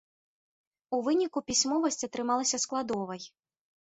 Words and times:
У 0.97 1.01
выніку 1.07 1.39
пісьмовасць 1.49 2.05
атрымалася 2.11 2.57
складовай. 2.65 3.21